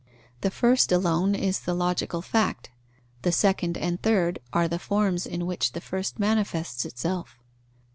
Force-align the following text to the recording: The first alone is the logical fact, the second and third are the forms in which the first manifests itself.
The 0.41 0.49
first 0.49 0.91
alone 0.91 1.35
is 1.35 1.59
the 1.59 1.75
logical 1.75 2.23
fact, 2.23 2.71
the 3.21 3.31
second 3.31 3.77
and 3.77 4.01
third 4.01 4.39
are 4.51 4.67
the 4.67 4.79
forms 4.79 5.27
in 5.27 5.45
which 5.45 5.73
the 5.73 5.79
first 5.81 6.17
manifests 6.17 6.85
itself. 6.85 7.37